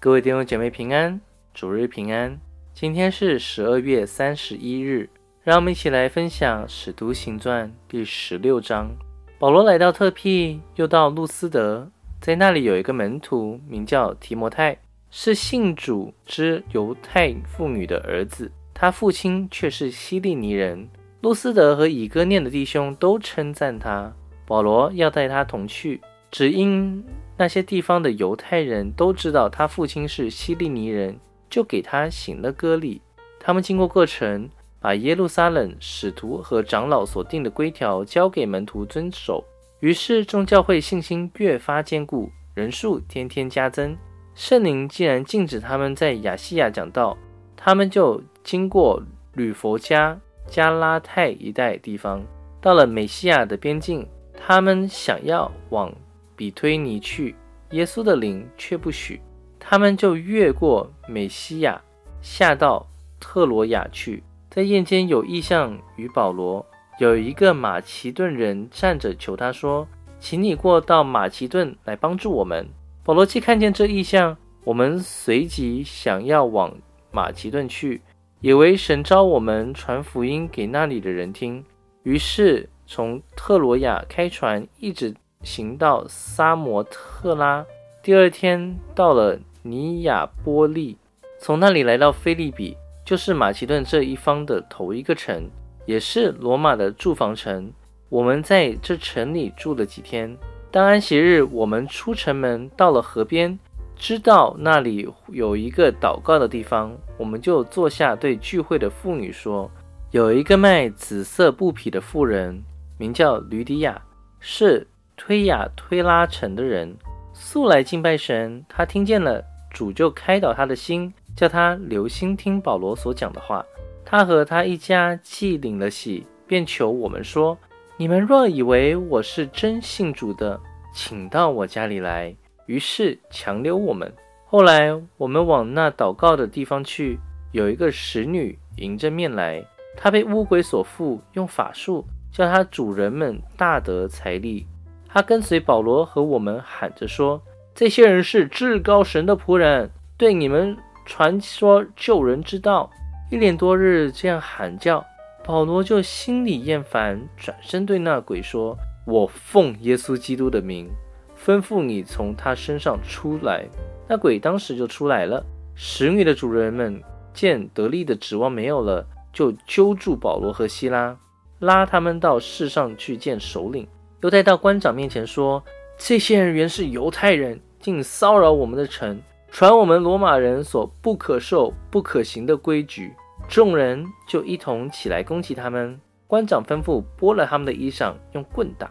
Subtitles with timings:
[0.00, 1.20] 各位弟兄姐妹平安，
[1.52, 2.38] 主日平安。
[2.72, 5.10] 今天是十二月三十一日，
[5.42, 8.92] 让我们一起来分享《使徒行传》第十六章。
[9.40, 11.90] 保罗来到特庇，又到路斯德，
[12.20, 14.78] 在那里有一个门徒，名叫提摩太，
[15.10, 20.88] 是信主之犹太妇女的儿子，他父亲却是希利尼人。
[21.22, 24.14] 路斯德和以哥念的弟兄都称赞他。
[24.46, 27.04] 保罗要带他同去，只因。
[27.38, 31.16] 那些地方的犹太人都知道他父亲是希利尼人，
[31.48, 33.00] 就给他行了割礼。
[33.38, 39.44] 他们经过过程，把耶路撒冷使徒和长老所定的规条交给门徒遵守。
[39.78, 43.96] 于是众教会信心越发坚固，人数天天加增。
[44.34, 47.16] 圣灵既然禁止他们在亚细亚讲道，
[47.56, 49.00] 他们就经过
[49.34, 50.18] 吕佛加、
[50.48, 52.20] 加拉泰一带地方，
[52.60, 54.04] 到了美西亚的边境。
[54.36, 55.94] 他们想要往。
[56.38, 57.34] 比推尼去，
[57.72, 59.20] 耶稣的灵却不许，
[59.58, 61.82] 他们就越过美西亚，
[62.22, 62.86] 下到
[63.18, 64.22] 特罗亚去。
[64.48, 66.64] 在夜间有异象与保罗，
[67.00, 69.86] 有一个马其顿人站着求他说
[70.20, 72.68] ：“请你过到马其顿来帮助我们。”
[73.02, 76.72] 保罗既看见这异象，我们随即想要往
[77.10, 78.00] 马其顿去，
[78.40, 81.64] 以为神召我们传福音给那里的人听，
[82.04, 85.12] 于是从特罗亚开船，一直。
[85.42, 87.64] 行到沙摩特拉，
[88.02, 90.96] 第二天到了尼亚波利，
[91.38, 95.48] 从那里来到菲利比，就是马其顿这一方的头一个城，
[95.86, 97.72] 也是罗马的住房城。
[98.08, 100.36] 我们在这城里住了几天。
[100.70, 103.58] 当安息日，我们出城门，到了河边，
[103.96, 109.70] 知道那里有一个祷告的地方，我们就坐下，对聚会的妇女说：
[110.10, 112.62] 有一个卖紫色布匹的妇人，
[112.98, 114.00] 名叫吕迪亚，
[114.40, 114.86] 是。
[115.18, 116.96] 推雅推拉城的人
[117.34, 123.62] 素来敬拜神，他听见了主就开导他的心，叫他留心听保罗所讲的话。
[124.04, 127.58] 他和他一家既领了喜，便求我们说
[127.98, 130.58] ：“你们若以为我是真信主的，
[130.94, 132.34] 请到我家里来。”
[132.66, 134.10] 于是强留我们。
[134.46, 137.18] 后来我们往那祷告的地方去，
[137.52, 139.62] 有一个使女迎着面来，
[139.96, 144.66] 她被巫鬼所附，用法术叫她主人们大得财力。
[145.08, 147.42] 他跟随保罗和我们喊着说
[147.74, 150.76] ：“这些人是至高神的仆人，对你们
[151.06, 152.90] 传说救人之道。”
[153.30, 155.04] 一连多日这样喊叫，
[155.44, 158.76] 保罗就心里厌烦，转身对那鬼说
[159.06, 160.88] ：“我奉耶稣基督的名，
[161.36, 163.66] 吩咐你从他身上出来。”
[164.08, 165.44] 那鬼当时就出来了。
[165.74, 167.02] 使女的主人们
[167.32, 171.16] 见得力的指望没有了，就揪住保罗和希拉，
[171.60, 173.86] 拉他们到市上去见首领。
[174.20, 175.62] 又带到官长面前说
[175.96, 179.20] ：“这些人原是犹太人，竟骚扰我们的城，
[179.50, 183.12] 传我们罗马人所不可受、不可行的规矩。”
[183.48, 185.98] 众人就一同起来攻击他们。
[186.26, 188.90] 官长吩咐剥了他们的衣裳，用棍打，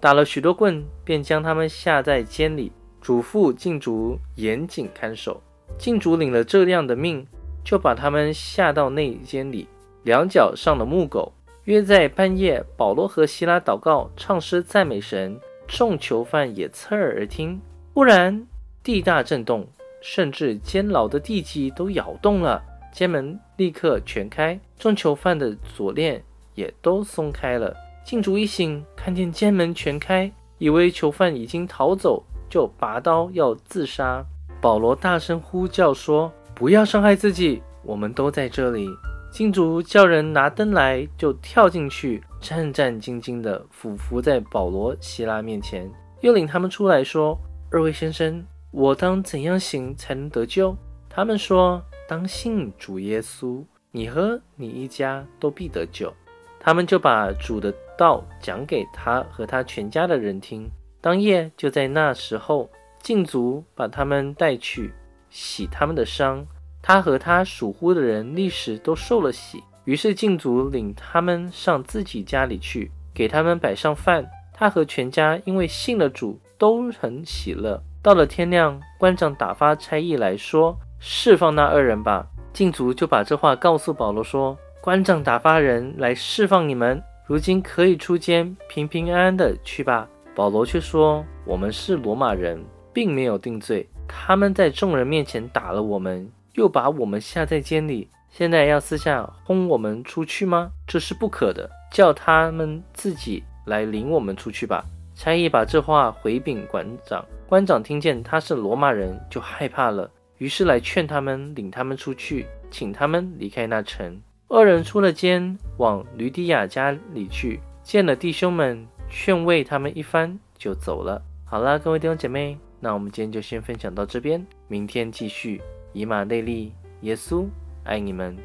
[0.00, 2.72] 打了许多棍，便将他们下在监里，
[3.02, 5.42] 嘱咐禁足严谨看守。
[5.76, 7.26] 禁足领了这样的命，
[7.62, 9.68] 就把他们下到内监里，
[10.04, 11.30] 两脚上了木狗。
[11.68, 17.60] 约在半夜，保罗和希拉祷告、唱诗、赞美神，众囚犯也侧耳而听。
[17.92, 18.46] 忽然
[18.82, 19.68] 地大震动，
[20.00, 26.24] 甚至监牢的地基都摇动了，监门立刻全开，众囚犯的锁链
[26.54, 27.76] 也都松开了。
[28.02, 34.24] 禁主一醒，看见监门全开，以为囚犯已经逃走，就拔刀要自杀。
[34.58, 38.88] 保罗大声呼叫说：“不要伤害自己，我们都在这里。”
[39.30, 45.88] 金主叫人拿灯来，就跳进去，战战兢兢地俯伏在保罗、希拉面前，
[46.22, 47.38] 又领他们出来说
[47.70, 50.76] ：“二位先生，我当怎样行才能得救？”
[51.08, 53.62] 他们说：“当信主耶稣，
[53.92, 56.12] 你和你一家都必得救。”
[56.58, 60.68] 他们就把主的道讲给他和他全家的人听。
[61.00, 62.68] 当夜就在那时候，
[63.00, 64.92] 禁足把他们带去
[65.30, 66.44] 洗他们的伤。
[66.82, 74.26] 他和他属乎的人立时都受了喜，于是禁足领他们上自己家里去，给他们摆上饭。
[74.52, 77.82] 他和全家因为信了主，都很喜乐。
[78.02, 93.88] 到了天亮，官长打发差役来说：“释放那二人吧。”禁足就把这话告诉保罗说：“官长打发人来释放你们，如今可以出监，平平安安的去吧。”保罗却说：“我们是罗马人，并没有定罪。
[94.06, 96.28] 他们在众人面前打了我们。”
[96.58, 100.72] 又把我们下在监里，现在要私下轰我们出去吗？
[100.88, 104.84] 这是不可的，叫他们自己来领我们出去吧。
[105.14, 114.20] 差役把这话回禀馆长，馆长听见他是罗马人，就害怕了，于是来劝他们，领他们出去，请他们离开那城。
[114.48, 121.22] 二人出了监，往吕底亚家里去，见了弟兄们，劝慰他们一番，就走了。
[121.44, 125.60] 好了，各位弟兄姐妹，那我们今天就先分享到这边，明天继续。
[125.92, 127.46] 以马内利，耶稣
[127.84, 128.36] 爱你们。